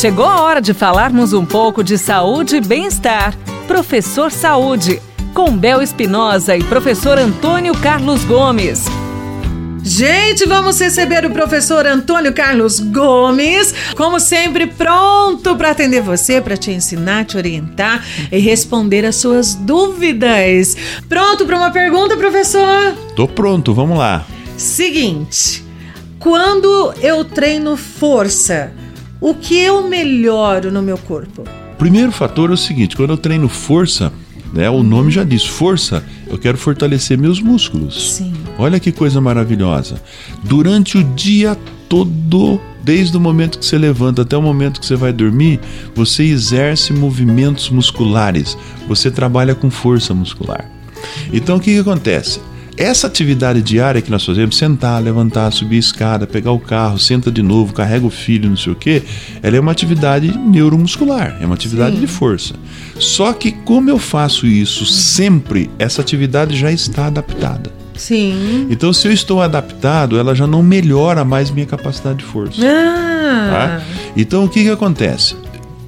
Chegou 0.00 0.24
a 0.24 0.40
hora 0.40 0.62
de 0.62 0.72
falarmos 0.72 1.34
um 1.34 1.44
pouco 1.44 1.84
de 1.84 1.98
saúde 1.98 2.56
e 2.56 2.60
bem-estar. 2.62 3.36
Professor 3.68 4.32
Saúde, 4.32 4.98
com 5.34 5.54
Bel 5.54 5.82
Espinosa 5.82 6.56
e 6.56 6.64
professor 6.64 7.18
Antônio 7.18 7.74
Carlos 7.74 8.24
Gomes. 8.24 8.86
Gente, 9.82 10.46
vamos 10.46 10.80
receber 10.80 11.26
o 11.26 11.30
professor 11.30 11.84
Antônio 11.84 12.32
Carlos 12.32 12.80
Gomes, 12.80 13.74
como 13.94 14.18
sempre, 14.18 14.68
pronto 14.68 15.54
para 15.54 15.72
atender 15.72 16.00
você, 16.00 16.40
para 16.40 16.56
te 16.56 16.70
ensinar, 16.70 17.26
te 17.26 17.36
orientar 17.36 18.02
e 18.32 18.38
responder 18.38 19.04
as 19.04 19.16
suas 19.16 19.54
dúvidas. 19.54 20.78
Pronto 21.10 21.44
para 21.44 21.58
uma 21.58 21.70
pergunta, 21.70 22.16
professor? 22.16 22.94
Tô 23.14 23.28
pronto, 23.28 23.74
vamos 23.74 23.98
lá. 23.98 24.24
Seguinte, 24.56 25.62
quando 26.18 26.94
eu 27.02 27.22
treino 27.22 27.76
força, 27.76 28.72
o 29.20 29.34
que 29.34 29.58
eu 29.58 29.88
melhoro 29.88 30.72
no 30.72 30.82
meu 30.82 30.96
corpo? 30.96 31.44
Primeiro 31.78 32.12
fator 32.12 32.50
é 32.50 32.54
o 32.54 32.56
seguinte: 32.56 32.96
quando 32.96 33.10
eu 33.10 33.18
treino 33.18 33.48
força, 33.48 34.12
né, 34.52 34.68
o 34.70 34.82
nome 34.82 35.10
já 35.10 35.24
diz 35.24 35.44
força, 35.44 36.02
eu 36.26 36.38
quero 36.38 36.56
fortalecer 36.58 37.18
meus 37.18 37.40
músculos. 37.40 38.16
Sim. 38.16 38.32
Olha 38.58 38.80
que 38.80 38.92
coisa 38.92 39.20
maravilhosa. 39.20 40.02
Durante 40.42 40.98
o 40.98 41.04
dia 41.04 41.56
todo, 41.88 42.60
desde 42.82 43.16
o 43.16 43.20
momento 43.20 43.58
que 43.58 43.64
você 43.64 43.78
levanta 43.78 44.22
até 44.22 44.36
o 44.36 44.42
momento 44.42 44.80
que 44.80 44.86
você 44.86 44.96
vai 44.96 45.12
dormir, 45.12 45.60
você 45.94 46.24
exerce 46.24 46.92
movimentos 46.92 47.70
musculares, 47.70 48.56
você 48.88 49.10
trabalha 49.10 49.54
com 49.54 49.70
força 49.70 50.14
muscular. 50.14 50.70
Então 51.32 51.56
o 51.56 51.60
que, 51.60 51.72
que 51.72 51.80
acontece? 51.80 52.40
Essa 52.80 53.08
atividade 53.08 53.60
diária 53.60 54.00
que 54.00 54.10
nós 54.10 54.24
fazemos, 54.24 54.56
sentar, 54.56 55.02
levantar, 55.02 55.52
subir 55.52 55.76
a 55.76 55.80
escada, 55.80 56.26
pegar 56.26 56.52
o 56.52 56.58
carro, 56.58 56.98
senta 56.98 57.30
de 57.30 57.42
novo, 57.42 57.74
carrega 57.74 58.06
o 58.06 58.10
filho, 58.10 58.48
não 58.48 58.56
sei 58.56 58.72
o 58.72 58.74
quê, 58.74 59.02
ela 59.42 59.54
é 59.54 59.60
uma 59.60 59.70
atividade 59.70 60.34
neuromuscular, 60.38 61.36
é 61.42 61.44
uma 61.44 61.54
atividade 61.54 61.96
Sim. 61.96 62.00
de 62.00 62.06
força. 62.06 62.54
Só 62.98 63.34
que 63.34 63.52
como 63.52 63.90
eu 63.90 63.98
faço 63.98 64.46
isso 64.46 64.86
sempre, 64.86 65.70
essa 65.78 66.00
atividade 66.00 66.56
já 66.56 66.72
está 66.72 67.08
adaptada. 67.08 67.70
Sim. 67.94 68.66
Então, 68.70 68.94
se 68.94 69.06
eu 69.06 69.12
estou 69.12 69.42
adaptado, 69.42 70.18
ela 70.18 70.34
já 70.34 70.46
não 70.46 70.62
melhora 70.62 71.22
mais 71.22 71.50
minha 71.50 71.66
capacidade 71.66 72.20
de 72.20 72.24
força. 72.24 72.62
Ah. 72.64 73.50
Tá? 73.50 73.82
Então, 74.16 74.44
o 74.44 74.48
que, 74.48 74.62
que 74.62 74.70
acontece? 74.70 75.36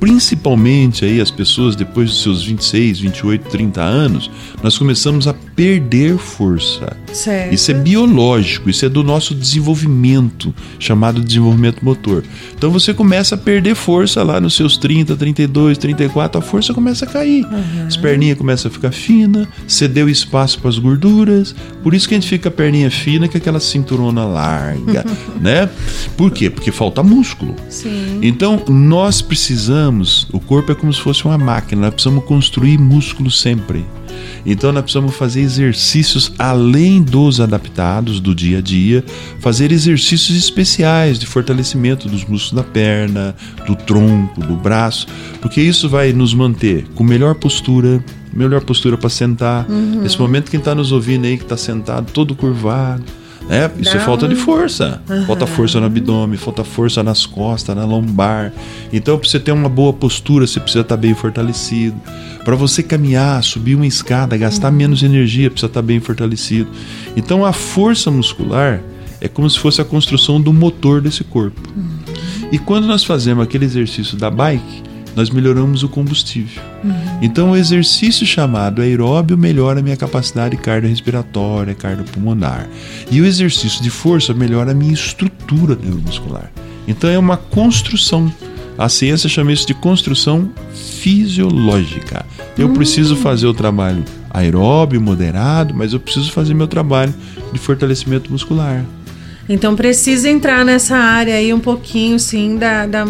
Principalmente 0.03 1.05
aí 1.05 1.20
as 1.20 1.31
pessoas 1.31 1.77
depois 1.77 2.11
dos 2.11 2.25
seus 2.25 2.42
26, 2.42 2.98
28, 2.98 3.48
30 3.48 3.81
anos, 3.81 4.28
nós 4.61 4.77
começamos 4.77 5.28
a 5.28 5.33
perder 5.55 6.19
força. 6.19 6.97
Certo. 7.12 7.55
Isso 7.55 7.70
é 7.70 7.75
biológico, 7.75 8.69
isso 8.69 8.84
é 8.84 8.89
do 8.89 9.05
nosso 9.05 9.33
desenvolvimento, 9.33 10.53
chamado 10.77 11.20
desenvolvimento 11.20 11.84
motor. 11.84 12.25
Então 12.53 12.69
você 12.69 12.92
começa 12.92 13.36
a 13.36 13.39
perder 13.39 13.77
força 13.77 14.25
lá 14.25 14.41
nos 14.41 14.56
seus 14.56 14.77
30, 14.77 15.14
32, 15.14 15.78
34, 15.78 16.41
a 16.41 16.42
força 16.42 16.75
começa 16.75 17.05
a 17.05 17.09
cair. 17.09 17.44
Uhum. 17.44 17.87
As 17.87 17.97
perninhas 17.97 18.37
começam 18.37 18.69
a 18.69 18.75
ficar 18.75 18.91
fina, 18.91 19.47
cedeu 19.69 20.09
espaço 20.09 20.59
para 20.59 20.69
as 20.69 20.81
gorduras, 20.81 21.55
por 21.81 21.94
isso 21.94 22.09
que 22.09 22.14
a 22.14 22.19
gente 22.19 22.28
fica 22.28 22.48
a 22.48 22.53
perninha 22.53 22.91
fina 22.91 23.28
com 23.28 23.39
aquela 23.39 23.61
cinturona 23.61 24.25
larga, 24.25 25.05
né? 25.41 25.70
Por 26.16 26.33
quê? 26.33 26.50
Porque 26.50 26.72
falta 26.72 27.05
músculo. 27.05 27.55
Sim. 27.69 28.19
Então 28.20 28.64
nós 28.69 29.22
precisamos 29.22 29.92
precisamos, 29.93 30.27
o 30.33 30.41
corpo 30.41 30.73
é 30.73 30.75
como 30.75 30.93
se 30.93 31.01
fosse 31.01 31.25
uma 31.25 31.37
máquina, 31.37 31.83
nós 31.83 31.95
precisamos 31.95 32.25
construir 32.25 32.79
músculo 32.79 33.31
sempre. 33.31 33.85
Então 34.45 34.73
nós 34.73 34.83
precisamos 34.83 35.15
fazer 35.15 35.41
exercícios 35.41 36.33
além 36.39 37.03
dos 37.03 37.41
adaptados 37.41 38.21
do 38.21 38.34
dia 38.34 38.59
a 38.59 38.61
dia, 38.61 39.05
fazer 39.41 39.71
exercícios 39.73 40.37
especiais 40.37 41.19
de 41.19 41.27
fortalecimento 41.27 42.09
dos 42.09 42.25
músculos 42.25 42.53
da 42.53 42.62
perna, 42.62 43.34
do 43.67 43.77
tronco, 43.77 44.41
do 44.41 44.55
braço, 44.57 45.07
porque 45.41 45.61
isso 45.61 45.89
vai 45.89 46.12
nos 46.12 46.34
manter 46.34 46.87
com 46.95 47.05
melhor 47.05 47.34
postura, 47.34 48.03
melhor 48.33 48.62
postura 48.62 48.97
para 48.97 49.11
sentar. 49.11 49.69
Uhum. 49.69 50.03
Nesse 50.03 50.19
momento 50.19 50.51
quem 50.51 50.59
está 50.59 50.75
nos 50.75 50.93
ouvindo 50.93 51.27
aí 51.27 51.37
que 51.37 51.45
está 51.45 51.56
sentado 51.56 52.11
todo 52.12 52.34
curvado, 52.34 53.05
né? 53.53 53.71
Isso 53.79 53.95
é 53.95 54.01
falta 54.01 54.27
de 54.27 54.35
força. 54.35 55.03
Uhum. 55.07 55.27
Falta 55.27 55.47
força 55.47 55.79
no 55.79 55.85
abdômen, 55.85 56.39
falta 56.39 56.65
força 56.65 57.03
nas 57.03 57.27
costas, 57.27 57.77
na 57.77 57.85
lombar. 57.85 58.51
Então, 58.91 59.19
para 59.19 59.29
você 59.29 59.39
ter 59.39 59.53
uma 59.53 59.69
boa 59.69 59.93
postura, 59.93 60.47
você 60.47 60.59
precisa 60.59 60.81
estar 60.81 60.97
tá 60.97 61.01
bem 61.01 61.15
fortalecido. 61.15 61.95
Para 62.47 62.57
você 62.57 62.83
caminhar, 62.83 63.45
subir 63.45 63.75
uma 63.75 63.87
escada, 63.87 64.39
gastar 64.39 64.71
uhum. 64.71 64.79
menos 64.79 65.03
energia, 65.03 65.51
precisa 65.51 65.67
estar 65.67 65.83
tá 65.83 65.87
bem 65.87 66.01
fortalecido. 66.01 66.71
Então, 67.15 67.45
a 67.45 67.53
força 67.53 68.11
muscular 68.11 68.81
é 69.21 69.29
como 69.29 69.49
se 69.51 69.59
fosse 69.59 69.83
a 69.83 69.84
construção 69.84 70.41
do 70.41 70.51
motor 70.51 71.03
desse 71.03 71.23
corpo. 71.23 71.61
Uhum. 71.77 71.99
E 72.51 72.59
quando 72.59 72.87
nós 72.87 73.05
fazemos 73.05 73.45
aquele 73.45 73.67
exercício 73.67 74.17
da 74.17 74.31
bike, 74.31 74.83
nós 75.15 75.31
melhoramos 75.31 75.83
o 75.83 75.89
combustível. 75.89 76.62
Uhum. 76.83 77.19
Então, 77.21 77.50
o 77.50 77.56
exercício 77.56 78.27
chamado 78.27 78.83
aeróbio 78.83 79.37
melhora 79.37 79.81
a 79.81 79.83
minha 79.83 79.97
capacidade 79.97 80.56
cardiorrespiratória, 80.56 81.75
cardiopulmonar. 81.75 82.69
E 83.11 83.21
o 83.21 83.27
exercício 83.27 83.83
de 83.83 83.91
força 83.91 84.33
melhora 84.33 84.72
a 84.72 84.75
minha 84.75 84.93
estrutura 84.93 85.77
neuromuscular. 85.81 86.51
Então, 86.87 87.09
é 87.09 87.19
uma 87.19 87.37
construção. 87.37 88.33
A 88.78 88.89
ciência 88.89 89.28
chama 89.28 89.53
isso 89.53 89.67
de 89.67 89.75
construção 89.75 90.51
fisiológica. 90.75 92.25
Eu 92.56 92.69
uhum. 92.69 92.75
preciso 92.75 93.17
fazer 93.17 93.47
o 93.47 93.55
trabalho 93.55 94.05
aeróbio, 94.31 95.01
moderado, 95.01 95.75
mas 95.75 95.93
eu 95.93 96.01
preciso 96.01 96.33
fazer 96.33 96.55
meu 96.55 96.67
trabalho 96.67 97.15
de 97.53 97.59
fortalecimento 97.59 98.33
muscular. 98.33 98.83
Então 99.48 99.75
precisa 99.75 100.28
entrar 100.28 100.64
nessa 100.64 100.97
área 100.97 101.34
aí 101.34 101.53
um 101.53 101.58
pouquinho, 101.58 102.19
sim, 102.19 102.56
da, 102.56 102.86
da 102.86 103.04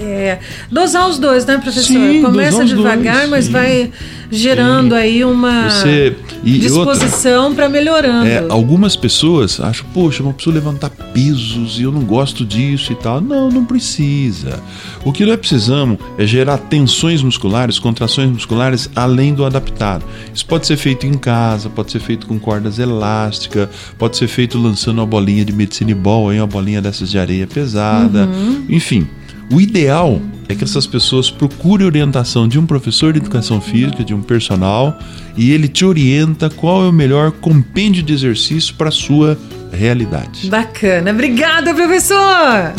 é, 0.00 0.38
dosar 0.70 1.08
os 1.08 1.18
dois, 1.18 1.46
né, 1.46 1.58
professor? 1.58 1.84
Sim, 1.84 2.22
Começa 2.22 2.64
devagar, 2.64 3.18
dois, 3.18 3.30
mas 3.30 3.44
sim. 3.44 3.52
vai 3.52 3.90
gerando 4.28 4.96
sim. 4.96 5.00
aí 5.00 5.24
uma 5.24 5.70
Você, 5.70 6.16
disposição 6.42 7.54
para 7.54 7.68
melhorando. 7.68 8.26
É, 8.26 8.44
algumas 8.48 8.96
pessoas 8.96 9.60
acham, 9.60 9.86
poxa, 9.94 10.22
eu 10.22 10.32
preciso 10.32 10.54
levantar 10.54 10.90
pesos 10.90 11.78
e 11.78 11.84
eu 11.84 11.92
não 11.92 12.02
gosto 12.02 12.44
disso 12.44 12.92
e 12.92 12.96
tal. 12.96 13.20
Não, 13.20 13.48
não 13.48 13.64
precisa. 13.64 14.60
O 15.04 15.12
que 15.12 15.24
nós 15.24 15.36
precisamos 15.36 15.98
é 16.18 16.26
gerar 16.26 16.58
tensões 16.58 17.22
musculares, 17.22 17.78
contrações 17.78 18.28
musculares 18.28 18.90
além 18.96 19.32
do 19.32 19.44
adaptado. 19.44 20.04
Isso 20.34 20.44
pode 20.44 20.66
ser 20.66 20.76
feito 20.76 21.06
em 21.06 21.14
casa, 21.14 21.70
pode 21.70 21.92
ser 21.92 22.00
feito 22.00 22.26
com 22.26 22.40
cordas 22.40 22.80
elásticas, 22.80 23.68
pode 23.96 24.16
ser 24.16 24.26
feito 24.26 24.58
lançando 24.58 24.98
uma 24.98 25.06
bolinha 25.06 25.44
de 25.44 25.52
medicina 25.52 25.75
cinebol, 25.76 26.30
aí 26.30 26.38
uma 26.38 26.46
bolinha 26.46 26.80
dessas 26.82 27.10
de 27.10 27.18
areia 27.18 27.46
pesada. 27.46 28.26
Uhum. 28.26 28.64
Enfim, 28.68 29.06
o 29.52 29.60
ideal 29.60 30.20
é 30.48 30.54
que 30.54 30.64
essas 30.64 30.86
pessoas 30.86 31.30
procurem 31.30 31.86
orientação 31.86 32.46
de 32.46 32.58
um 32.58 32.66
professor 32.66 33.12
de 33.12 33.18
educação 33.18 33.60
física, 33.60 34.04
de 34.04 34.14
um 34.14 34.22
personal, 34.22 34.98
e 35.36 35.52
ele 35.52 35.68
te 35.68 35.84
orienta 35.84 36.48
qual 36.48 36.84
é 36.84 36.88
o 36.88 36.92
melhor 36.92 37.32
compêndio 37.32 38.02
de 38.02 38.12
exercício 38.12 38.74
para 38.74 38.90
sua 38.90 39.38
realidade. 39.72 40.48
Bacana. 40.48 41.10
Obrigada, 41.10 41.74
professor! 41.74 42.72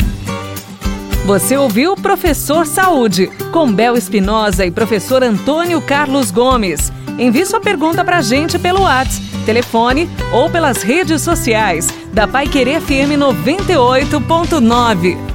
Você 1.26 1.58
ouviu 1.58 1.94
Professor 1.94 2.66
Saúde, 2.66 3.30
com 3.52 3.70
Bel 3.70 3.96
Espinosa 3.96 4.64
e 4.64 4.70
professor 4.70 5.22
Antônio 5.22 5.80
Carlos 5.82 6.30
Gomes. 6.30 6.90
Envie 7.18 7.44
sua 7.44 7.60
pergunta 7.60 8.02
para 8.02 8.18
a 8.18 8.22
gente 8.22 8.58
pelo 8.58 8.80
WhatsApp, 8.80 9.22
telefone 9.48 10.10
ou 10.30 10.50
pelas 10.50 10.82
redes 10.82 11.22
sociais 11.22 11.88
da 12.12 12.28
Pai 12.28 12.46
Querer 12.46 12.82
FM 12.82 13.16
98.9. 13.18 15.27